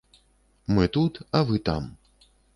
[0.73, 1.95] Мы тут, а вы там.